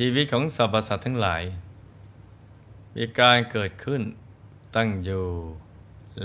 [0.00, 1.42] ชีวิตของสรรพสัตว์ทั้งหลาย
[2.96, 4.02] มีการเกิดขึ้น
[4.76, 5.26] ตั้งอยู่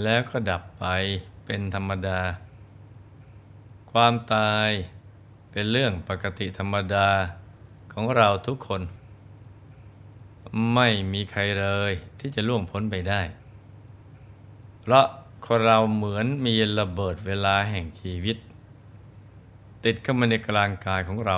[0.04, 0.86] แล้วก็ดับไป
[1.46, 2.20] เป็นธรรมดา
[3.92, 4.70] ความตาย
[5.52, 7.10] เป็นเรื่องปกติธรรมดา
[7.94, 8.82] ของเราทุกคน
[10.74, 13.22] ไม่มีใครเลยที่จะล่วงพ้นไปได้
[14.82, 15.06] เพราะ
[15.48, 18.38] คนเราเหมือนมีระเบิดเวลาแห่งชีวิต
[19.86, 21.38] ติดเข้ามาในกลางกายของเรา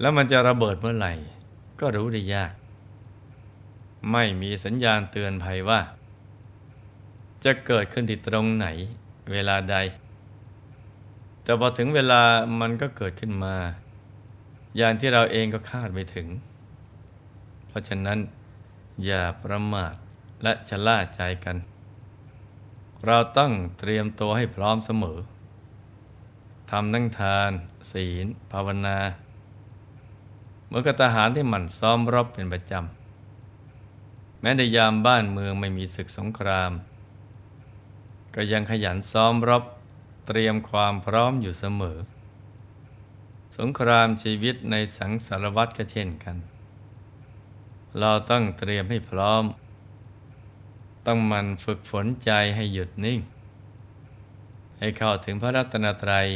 [0.00, 1.12] แล้วมันจะระเบิดเมื่อไหร่
[1.80, 2.52] ก็รู้ได้ยาก
[4.12, 5.80] ไม่มีสัญญาณเตือนภัยว่า
[7.44, 8.66] จะเกิดขึ้นที่ตรงไหน
[9.32, 9.76] เวลาใด
[11.42, 12.22] แต่พอถึงเวลา
[12.60, 13.56] มันก็เกิดขึ้นมา
[14.76, 16.28] อย่างที่เราเองก็คาดไม่ถึง
[17.68, 18.18] เพราะฉะนั้น
[19.04, 19.94] อย่าประมาท
[20.42, 21.56] และชะล่าใจกัน
[23.06, 25.18] เราต้องเตรียมตัวให้พร้อมเสมอ
[26.70, 27.50] ทำนั่งทาน
[27.92, 28.98] ศีล ภาวนา
[30.76, 36.72] มือนกับทหารที่หมั่นซ้อมรบเป็นประจำ แม้ในยามบ้านเมืองไม่มีศึกสงคราม
[38.34, 39.64] ก็ยังขยันซ้อมรบ
[40.26, 41.98] เตรียมความพร้อมอยู่เสมอ
[43.58, 46.36] สงครามชีวิตในสังสารวัตรก็เช่นกัน
[47.98, 49.44] เราต้องเตรียมให้พร้อม
[51.06, 53.20] ต้องมันฝึกฝนใจให้หยุดนิ่ง
[54.78, 56.26] ให้เข้าถึงพระรัตนตรัย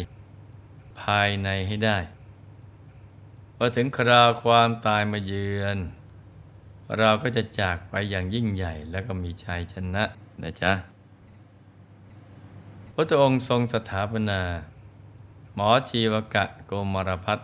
[1.00, 1.98] ภายในให้ได้
[3.60, 5.78] พอถึงคราวความตายมาเยือน
[6.98, 10.04] เราก็จะจากไปอย่างยิ่งใหญ่แล้วก็มีชัยชนะ
[10.42, 10.72] นะจ๊ะ
[12.94, 14.40] พระองค์ทรงสถาปนา
[15.54, 17.38] หมอชีวกะโกมารพัฒ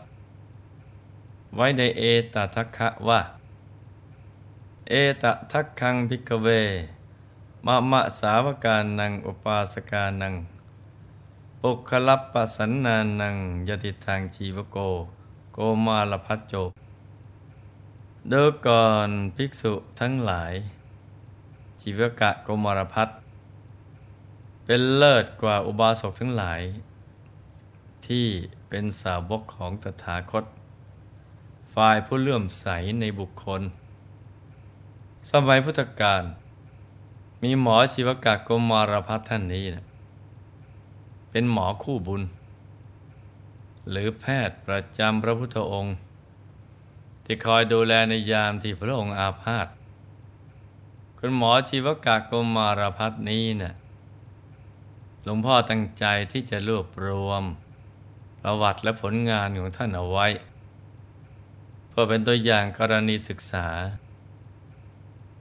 [1.54, 2.02] ไว้ในเอ
[2.34, 3.20] ตทัคคะว่า
[4.88, 6.48] เอตทัคคังพิกเว
[7.66, 10.34] มะมะสาวกานังอุปาสกานัง
[11.60, 13.36] ปุคลับปสันนานัง
[13.69, 14.78] ยติทางชีวโก
[15.56, 16.54] โกมาลพัฒโจ
[18.31, 20.53] เดิก่อนภิกษุทั้งหลาย
[21.81, 23.09] ชีวกะโกมารพัฒ
[24.64, 26.60] เป็นเลิศกว่าอุบาสกทั้งหลาย
[28.06, 28.26] ที่
[28.69, 30.44] เป็นสาวกของตถาคต
[31.75, 32.66] ฝ่ายผู้เลื่อมใส
[33.00, 33.62] ในบุคคล
[35.31, 36.22] สมัยพุทธกาล
[37.43, 39.84] มีหมอชีวกะโกมารพัฒท่านนี้นะ
[41.31, 42.22] เป็นหมอคู่บุญ
[43.90, 45.96] หรือแพทย์ประจำพระพุทธองค์
[47.24, 49.66] ที่คอยดูแลในยามที่พระองค์อาพาธ
[51.18, 53.74] คุณหมอชีวกากมารพัฒนี้นะ่ย
[55.24, 57.42] หลวงพ่อตั้งใจที่จะรวบรวม
[58.40, 60.26] ประวัติและผลงานของท่านเอาไว้
[61.88, 63.66] เพื่อเป็นตัวอย่างกรณีศึกษา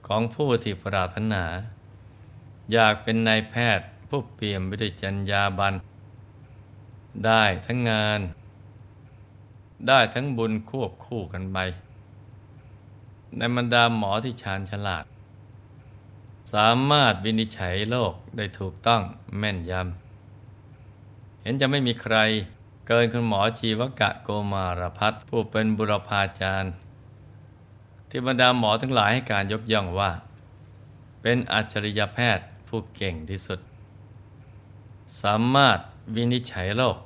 [0.06, 1.44] ของผู้ที่ปรารถนา
[2.72, 5.74] อยากเป็นนายแพทย์ผู้เปี่ยมไปด้วยจัญญาบัน
[7.26, 8.20] ได้ทั้งงาน
[9.88, 11.58] ได้ทั้งบุญควบคู่กันไป
[13.36, 15.04] ในบรรดาหมอที่ชาญฉลาด
[16.52, 19.02] สามารถวินิจฉัยโรคได้ถูกต้อง
[19.38, 22.16] แม่นยำ เห็นจะไม่มีใคร
[22.86, 26.72] เกินคุณหมอชีวกะโกมารพัฒผู้เป็นบุรพาจารย์
[28.08, 30.10] ที่บรรดาหมอทั้งหลายให้การยกย่องว่า
[31.22, 33.60] เป็นอัจฉริยแพทย์ผู้เก่งที่สุด
[35.22, 35.78] สามารถ
[36.14, 36.96] วินิจฉัยโรค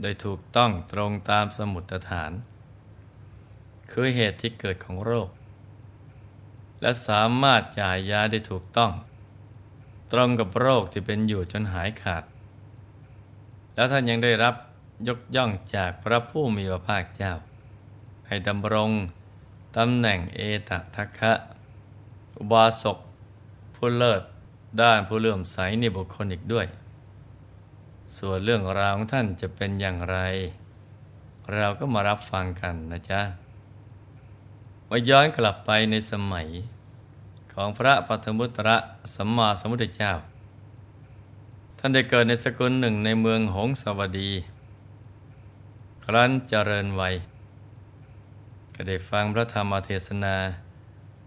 [0.00, 2.32] โดยถูกต้องตรงตามสมุดฐาน
[3.90, 5.28] คือเหตุที่เกิดของโรค
[6.80, 8.92] และสามารถจ่ายยาได้ถูกต้อง
[10.12, 12.24] ตรงกับโรคที่เป็นอยู่จนหายขาด
[13.74, 14.54] แล้วท่านยังได้รับ
[15.08, 17.32] ยกย่องจากพระผู้มีพระภาคเจ้า
[18.26, 18.90] ให้ดำรง
[19.76, 21.32] ตำแหน่งเอตทัคคะ
[22.38, 22.98] อุบาสก
[23.74, 24.22] ผู้เลิศ
[24.80, 26.66] ด้านผู้เลื่อมใสในบุคคลอีกด้วย
[28.16, 30.18] ส่วนเรื่องราวของท่านจะเป็นอย่างไร
[31.54, 33.20] เราก็มารับฟังกันนะจ๊ะ
[34.90, 36.48] มาย้อนกลับไปในสมัย
[37.52, 38.76] ขของพระปัทมุตระ
[39.14, 40.12] สัมมาสัมพุทธเจ้า
[41.78, 44.30] ท่านได้เกิดในสกุลหนึ่งในเมืองหงสวดี
[46.04, 47.14] ครั้นเจริญวัย
[48.74, 50.36] ก็ได้ฟังพระธรรมเทศนา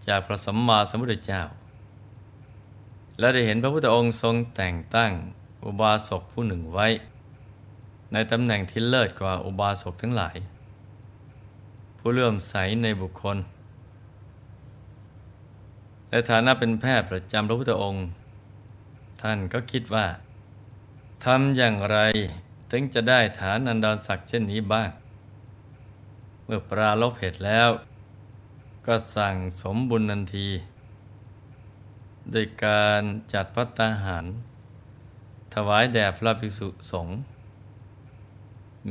[0.07, 1.42] จากพระสัมมาสัมพุทธเจ้า
[3.19, 5.12] และได้เห็นพระพุทธองค์ทรงแต่งตั้ง
[5.66, 6.88] อุบาสกผู้หนึ่งไว้
[8.13, 10.36] ในตำแหน่งที่เลิศกว่าอุบาสกทั้งหลาย
[11.98, 12.54] ผู้เลื่อมใส
[12.84, 13.38] ในบุคคล
[16.10, 18.08] ในฐานะเป็นแพทย์ประจำพระพุทธองค์
[19.22, 20.06] ท่านก็คิดว่า
[21.25, 21.98] ทำอย่างไร
[22.72, 24.90] ถึงจะได้ฐานันดรศักดิ์เช่นนี้บ้าง
[26.44, 27.69] เมื่อปราลบเหตุแล้ว
[28.86, 30.50] ก็สั่งสมบุญนันที
[32.31, 33.02] โดยการ
[33.34, 34.25] จัดพัตตาหาร
[35.56, 37.18] ถวายแด่พระภิกษุสงฆ์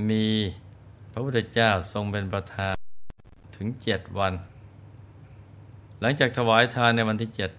[0.09, 0.27] มี
[1.13, 2.75] พระพุทธเจ้าทรงเป็นประธาน
[3.57, 4.33] ถึงเจ็ดวัน
[6.01, 7.51] หลังจากถวายทานในวันที่เจ็ด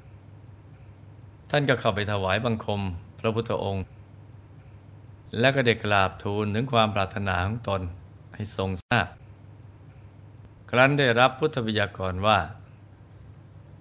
[1.50, 2.82] ท่านก็เข้าไปถวายบังคม
[3.20, 3.86] พระพุทธองค์
[5.40, 7.82] และก็ได้กราบทูลถึงความปรารถนาของตน
[8.34, 9.08] ให้ทรงทราบ
[10.70, 12.40] ครั้นได้รับพุทธบิยากรว่า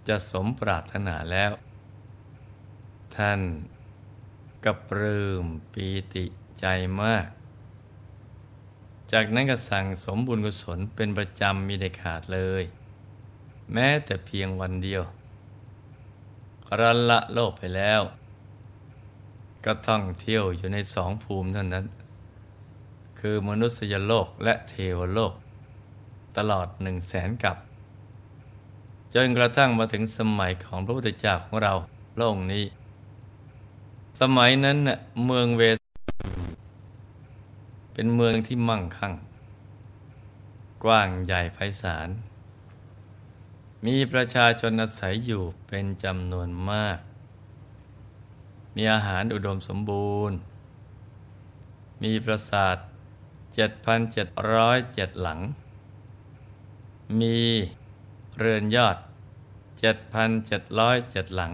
[0.09, 1.51] จะสมปรารถนาแล้ว
[3.17, 3.41] ท่าน
[4.65, 6.25] ก็ปลื้มปีติ
[6.61, 6.67] ใจ
[7.03, 7.27] มาก
[9.13, 12.65] จากนั้นก็สั่งสมบุญกุศลเป็นประจำมีได้ขาดเลย
[13.73, 15.03] แม้แต่เพียงวันเดียว
[16.79, 18.03] รันละโลกไปแล้ว
[19.65, 21.87] ก็ท่องเที่ยวอยู่ในสองภูมิเท่านั้น
[23.21, 25.33] คือมนุษยโลกและเทวโลก
[26.37, 27.57] ตลอดหนึ่งแสนกับ
[29.15, 31.75] จนกระทั่งมาถึงสมัยของพระพุทธเจ้าของเรา
[32.19, 32.65] โลกนี้
[34.25, 35.79] สมัยนั้นน่ะเมืองเวส
[37.93, 39.15] เป็นเมืองที่มั่งคั่ง
[40.85, 42.09] กว้างใหญ่ไพศาล
[43.87, 46.99] มีประชาชนอาศัยอยู่เป็นจำนวนมาก
[48.77, 50.37] มีอาหารอุดมสมบูรณ์
[52.03, 52.77] มีปราสาท
[53.57, 55.41] 7,707 หลัง
[57.21, 57.39] มี
[58.39, 58.97] เรือนยอด
[59.81, 61.53] 7,707 หลัง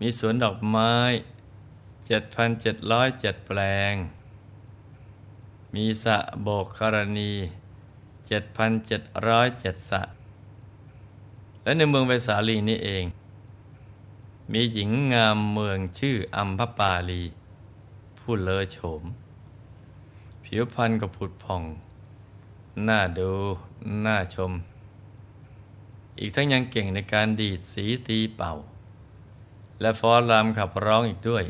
[0.00, 0.92] มีสวนดอกไม้
[2.06, 3.60] 7,707 แปล
[3.92, 3.94] ง
[5.74, 7.32] มีสะโบกคารณี
[8.60, 10.02] 7,707 สะ
[11.62, 13.04] และในเมืองไวสาลีนี่เอง
[14.52, 17.22] มีหญิงงามเมืองชื่ออัมพปาลี
[18.18, 19.02] ผู้เลอโฉม
[20.44, 21.62] ผิวพรรณก็ผุดผ่อง
[22.88, 23.32] น่าดู
[24.04, 24.52] น่าชม
[26.18, 28.52] อีกทั้งยังเก่งในการดีดสีตีเป่า
[29.80, 31.44] และฟ้อนรำขับร้องอีกด้วย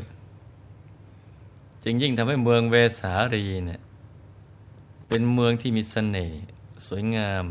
[1.83, 3.81] จึงยิ่งทำให้เมืองเวสาลีเนี่ย
[5.07, 6.39] เป็นเมืองที่มีสเสน่ห์
[6.87, 7.45] สวยงาม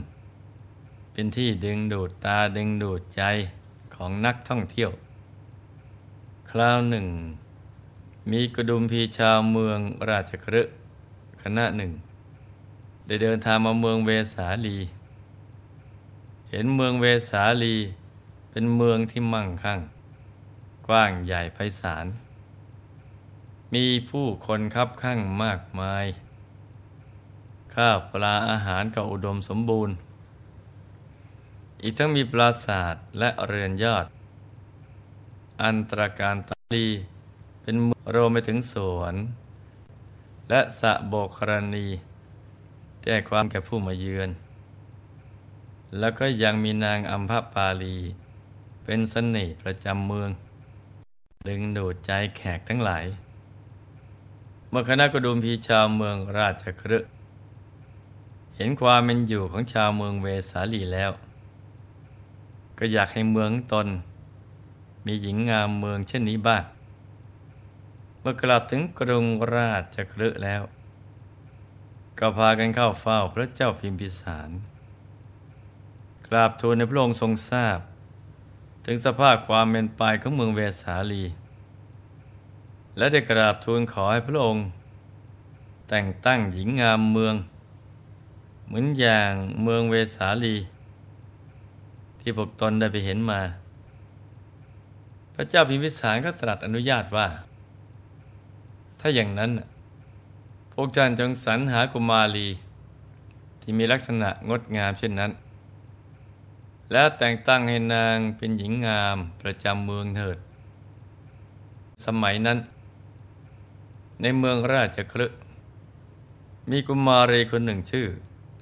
[1.13, 3.23] เป็นที่ดึงดูดตาดึงดูดใจ
[3.95, 4.91] ของนักท่องเที่ยว
[6.51, 7.07] คราวหนึ่ง
[8.31, 9.79] มีกระดุมพีชาวเมือง
[10.09, 10.63] ราชครึ
[11.43, 11.93] คณะหนึ่ง
[13.07, 14.77] ได้เดินทางมาเมืองเวสาลี
[16.51, 17.77] เห็นเมืองเวสาลี
[18.51, 19.81] เป็นเมืองที่มั่งคั่ง
[20.87, 22.07] กว้างใหญ่ไพศาล
[23.75, 26.07] มีผู้คนคับข้างมากมาย
[27.75, 29.95] ข้าวปลาอาหารก็อุดมสมบูรณ์
[31.83, 34.07] อีกทั้งมีปราสาทและเรือนยอด
[35.63, 36.89] อันตรการตาลี
[37.63, 37.77] เป็น
[38.11, 39.15] โรมไปถึงสวน
[40.49, 41.87] และสะโบกรณี
[43.03, 44.31] แก้ความแก่ผู้มาเยือน
[45.99, 47.99] แล้วก็ยังมีนางอัมพปาลี
[48.85, 50.31] เป็นสน่ห์ประจำเมือง
[51.51, 53.05] ดึงดูดใจแขกทั้งหลาย
[54.69, 56.99] เมื่อคณะกระดุมพีชาวเมืองราชครึ
[58.57, 61.11] เห็นความเป็นอยู่ของชาวเมืองเวสาลีแล้ว
[62.79, 63.89] ก็อยากให้เมืองตน
[65.07, 66.65] มีหญิงงามเมืองเช่นนี้บ้าง
[68.21, 70.63] เมื่อกลับถึงกรุงราชคฤห์แล้ว
[72.19, 74.51] ก็พากันเข้าเฝ้าพระเจ้าพิมพิสาร
[76.27, 77.81] กราบทูลในพระองค์ทรงทราบ
[78.85, 81.23] ถึงสภาพความเป็นไปของเมืองเวสาลี
[82.97, 84.67] และได้กราบทูลขอให้พระองค์
[85.89, 87.35] แต่งตั้งหญิงงามเมือง
[88.67, 90.57] เหมือนอย่างเมืองเวสาลี
[92.21, 93.41] ที่พวกตนได้ไปเห็นมา
[95.35, 97.29] พระเจ้าพิมพิสารก็ตรัสอนุญาตว่า
[99.01, 99.51] ถ้าอย่างนั้น
[100.73, 102.49] พวกท่านจงสรรหากุมารี
[103.61, 105.31] ที่มีลักษณะงดงามเช่นนั้น
[106.97, 110.39] แล้วแต่งตั้งให้นางเป็นหญิงงามประจำเมืองเถิด
[112.07, 112.59] สมัยนั้น
[114.23, 115.27] ในเมืองราชคลึ
[116.71, 118.07] มีกุมารีคนหนึ่งชื่อ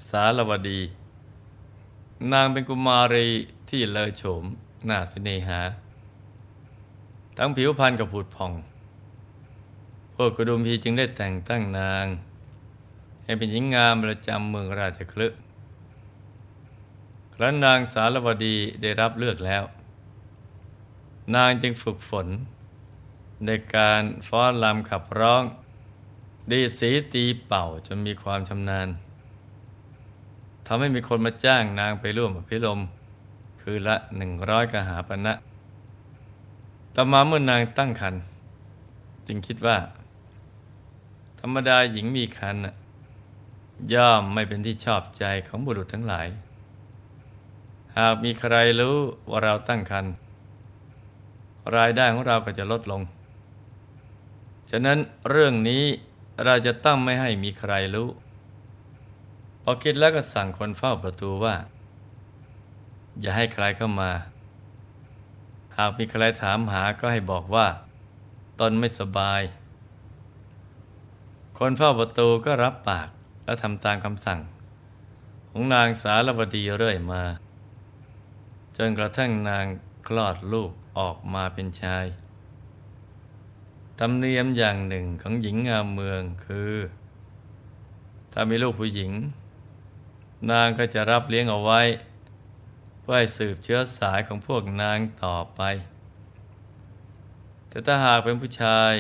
[0.09, 0.81] สารวดี
[2.33, 3.27] นางเป็นกุมารี
[3.71, 4.45] ที่เลอโฉม
[4.87, 5.61] หน้าเสน่หา
[7.37, 8.53] ทั้งผิวพรรณกับผุดผ่อง
[10.15, 12.07] พวกกระดุมพีจึงได้แต่งตั้งนาง
[13.25, 15.29] ให้เป็นหญิงงามประจำเมืองราชคลึ
[17.35, 19.65] ครั้นนางสารวดีได้รับเลือกแล้ว
[21.35, 22.27] นางจึงฝึกฝน
[23.47, 25.43] ในการฟ้อนรำขับร้อง
[26.51, 28.89] ดีสีตีเป่าจนมีความชำนาญ
[30.67, 32.81] ทำให้มีคนมาจ้างนางไปร่วมอภิรม
[33.61, 35.35] คือละหนึ่งร้อยกหาปณะ
[36.95, 38.23] ต่อมาเมื่อนางตั้งครรภ์
[39.27, 39.79] จึงคิดว่า
[41.41, 42.63] ธรรมดาหญิงมีครรภ์
[43.95, 46.27] ย่อมไม่เป็นที่ชอบใจของบุรุษทั้งหลาย
[47.99, 48.97] หากมีใครรู้
[49.31, 50.13] ว่าเราตั้งครรภ์
[51.77, 53.03] รายได้ของเราก็จะลดลง
[54.71, 54.99] ฉะนั้น
[55.31, 55.85] เรื่องนี้
[56.45, 58.09] เราจะต้องไม่ให้มีใครรู้
[59.63, 61.55] พอคิดแล้วก็สั่งคนเฝ้าประตูว่า
[63.21, 64.11] อย่าให้ใครเข้ามา
[65.77, 67.67] หากมีใครถามหาก็ให้บอกว่า
[68.61, 69.43] ตนไม่สบาย
[71.59, 73.09] คนเฝ้าประตูก็รับปาก
[73.45, 74.41] และทำตามคำสั่ง
[75.51, 77.23] ของนางสารวดีเรื่อยมา
[78.89, 79.67] นกระทั่งนาง
[80.07, 82.07] คลอดลูกออกมาเป็นชาย
[83.99, 86.75] ธรรมเนียมอย่างหนึ่งของหญิงงามเมืองคือ
[88.33, 89.13] ถ้ามีลูกผู้หญิง
[90.51, 91.81] นางก็จะรับเลี้ยงเอาไว้
[93.01, 95.63] เพื่อให้สืบเชื้อสายของพวกนางต่อไป
[97.69, 98.93] แต่ถ้าหากเป็นผู้ชาย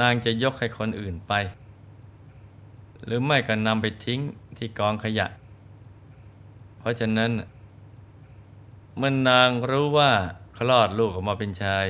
[0.00, 1.32] นางจะยกให้คนอื่นไป
[3.04, 4.20] หรือไม่ก็นำไปทิ้ง
[4.58, 5.26] ที่กองขยะ
[6.78, 7.30] เพราะฉะนั้น
[8.98, 10.12] เมื่อนนางรู้ว่า
[10.58, 11.86] คลอดลูกออกมาเป็นชาย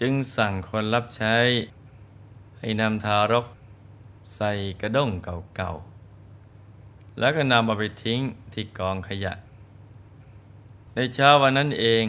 [0.00, 1.36] จึงสั่งคนรับใช้
[2.58, 3.46] ให้นำทารก
[4.34, 8.20] ใส่กระด้งเก่าๆ แล้วก็นำเอาไปทิ้ง
[8.52, 9.32] ที่กองขยะ
[10.94, 12.04] ในเช้าวันนั้นเอง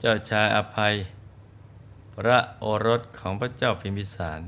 [0.00, 0.94] เจ้าชายอภัย
[2.14, 4.40] พระโอรสของพระเจ้าพิมพิสาร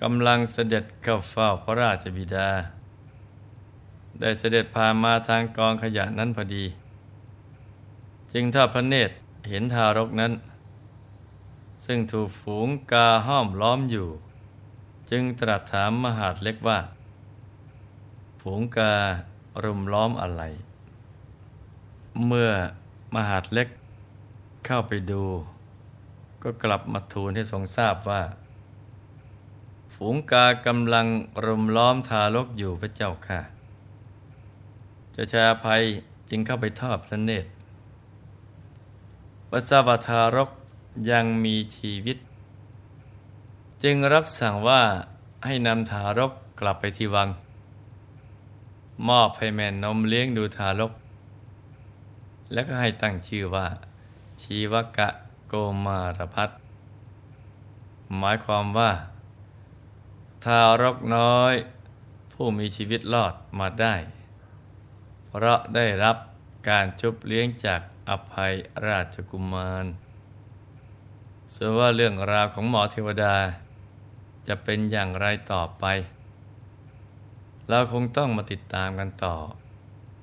[0.00, 2.50] กำลังเสด็จเข้าเฝ้าพระราชบิดา
[4.20, 6.64] ได้เสด็จผ่านมาทางกองขยะนั้นพอดี
[8.32, 9.14] จึงทอดพระเนตร
[9.48, 10.32] เห็นทารกนั้น
[11.84, 14.08] ซึ่งถูกฝูงกาห้อมล้อมอยู่
[15.10, 16.78] จึงตรัสถามมหาดเล็กว่า
[18.40, 18.92] ฝูงกา
[19.64, 20.42] รุมล้อมอะไร
[22.26, 22.50] เมื่อ
[23.14, 23.68] มหาดเล็ก
[24.66, 25.24] เข้าไปดู
[26.42, 28.22] ก็กลับมาทูลให้ทรงทราบว่า
[29.94, 31.06] ฝูงกากำลัง
[31.44, 33.40] รุมล้อมทารกอยู่พระเจ้าค่ะ
[35.18, 35.82] จ้าชาภัย
[36.30, 37.48] จึงเข้าไปทอดพระเนตร
[39.50, 40.50] ปัสสาวทารก
[41.10, 42.18] ยังมีชีวิต
[43.82, 44.82] จึงรับสั่งว่า
[45.44, 47.28] ให้นำทารกกลับไปที่วัง
[49.08, 50.92] มอบให้แม่นมเลี้ยงดูทารก
[52.52, 53.66] แล้วก็ให้ตั้งชื่อว่า
[54.42, 55.08] ชีวกะ
[55.48, 55.54] โก
[55.84, 56.50] มารพัฒ
[58.18, 58.90] หมายความว่า
[60.44, 61.54] ทารกน้อย
[62.32, 63.94] ผู้มีชีวิตรอดมาได้
[65.28, 66.16] เพราะได้รับ
[66.68, 68.52] การชุบเลี้ยงจากอภัย
[68.86, 69.86] ราชกุมาร
[71.54, 73.36] ส่วนว่าเรื่องราวของหมอเทวดา
[74.48, 75.84] จะเป็นอย่างไรต่อไป
[77.68, 79.36] เราคงต้องมาติดตามกันต่อ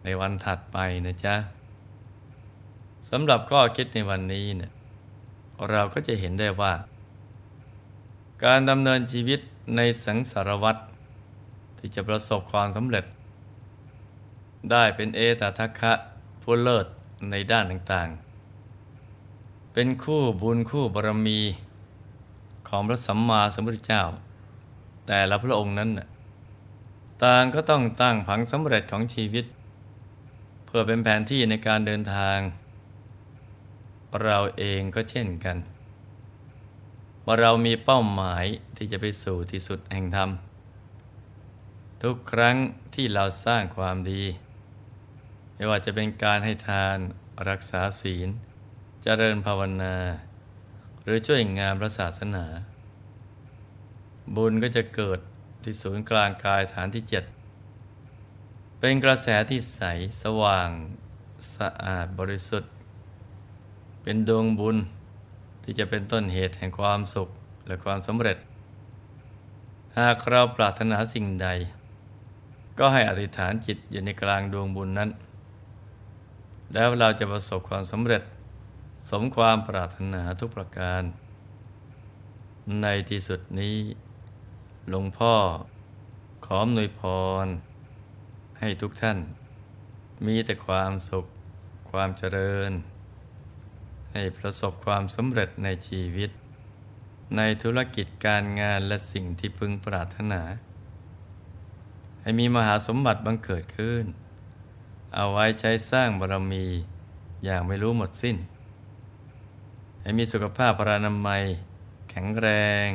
[0.04, 1.36] ในวันถัดไปนะจ๊ะ
[3.10, 4.72] สำหรับข้อคิดในวันนี้เนี่ย
[5.70, 6.74] เราก็จะเห็นได้ว่า
[8.44, 9.40] การดำเนินชีวิต
[9.76, 10.82] ในสังสารวัตร
[11.78, 13.06] ที่จะประสบความสำเร็จ
[14.72, 15.94] ได้เป็นเอตทัคคะ
[16.42, 16.86] ผู้เลิศ
[17.32, 21.40] ในด้านต่างๆ เป็นคู่บุญคู่บารมี
[22.68, 24.04] ของพระสัมมาสัมพุทธเจ้า
[25.08, 25.90] แต่ละพระองค์นั้น
[27.24, 29.46] ต่างก็ต้องตั้งผังสำเร็จของชีวิต
[30.66, 32.40] เพื่อเป็นแผนที่ในการเดินทาง
[34.24, 35.58] เราเองก็เช่นกัน
[37.26, 38.46] ว่าเรามีเป้าหมาย
[38.78, 40.30] ที่จะไปสู่ที่สุดแห่งธรรม
[42.04, 42.56] ทุกครั้ง
[42.96, 44.24] ที่เราสร้างความดี
[45.64, 46.98] ไม่ว่าจะเป็นการให้ทาน
[47.50, 48.30] รักษาศีล
[49.04, 49.96] เจริญภาวนา
[51.04, 52.46] หรือช่วยงานพระศาสนา
[54.36, 55.20] บุญก็จะเกิด
[55.64, 57.24] ที่ศูนย์กลางกายฐานที่เจ็ด
[58.80, 59.82] เป็นกระแสที่ใส
[60.24, 60.70] สว่าง
[61.56, 62.72] สะอาดบริสุทธิ์
[64.04, 64.78] เป็นดวงบุญ
[65.64, 67.30] ที่จะเป็นต้นเหตุแห่งความสุข
[67.68, 68.38] และความสำเร็จ
[69.98, 71.48] หากเราปรารถนาสิ่งใด
[72.80, 75.12] ก็ให้อธิษฐานจิตอยู่ในกลางดวงบุญนั้น
[76.74, 78.24] แล้วเราจะประสบความสำเร็จ
[79.10, 81.02] สมความปรารถนาทุกประการ
[82.82, 83.78] ในที่สุดนี้
[84.90, 85.34] หลวงพ่อ
[86.46, 87.02] ขออนวยพ
[87.46, 87.48] ร
[88.60, 89.18] ให้ทุกท่าน
[90.26, 91.26] มีแต่ความสุข
[91.92, 92.72] ความเจริญ
[94.14, 96.30] ให้ประสบความสำเร็จในชีวิต
[97.38, 100.42] ในธุรกิจการงานและสิ่งที่พึงปรารถนา
[102.22, 104.06] ให้มีมหาสมบัติบังเกิดขึ้น
[105.16, 106.66] เอาไว้ใช้สร้างบารมี
[107.44, 108.38] อย่างไม่รู้หมดสิ้น
[110.02, 111.44] ให้มีสุขภาพพรานามัย
[112.10, 112.48] แข็งแร
[112.86, 112.88] ง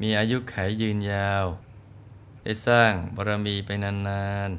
[0.00, 1.46] มีอายุขัยยืนยาว
[2.42, 4.50] ได้สร้างบารมีไปนาน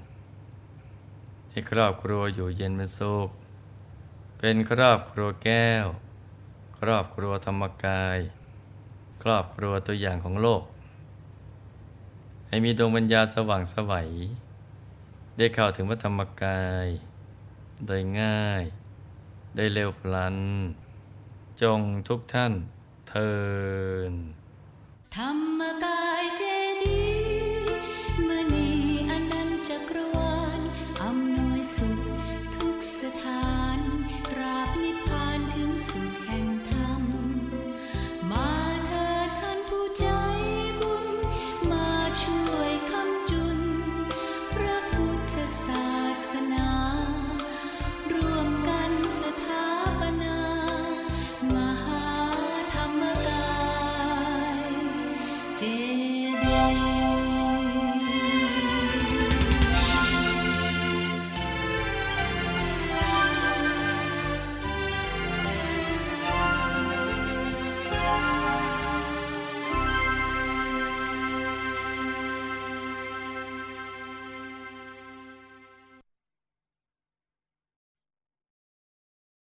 [0.75, 3.29] ๆ ให้ครอบครัวอยู่เย็นเป็นสุข
[4.39, 5.86] เป็นครอบครัวแก้ว
[6.79, 8.17] ครอบครัวธรรมกาย
[9.24, 10.63] ครอบครัวตัวอย่างของโลก
[12.48, 14.10] ให้มีดวงปัญญาสว่างสวัย
[15.38, 16.88] ได้เข้าถึงพระธรรมกาย
[17.86, 18.63] โดยง่าย
[19.56, 20.38] ได้เร็วพลัน
[21.62, 22.54] จงทุกท่าน
[23.10, 23.34] เทิ
[24.12, 24.13] น
[25.16, 26.44] ธรรมกายเจ
[26.84, 27.12] ดี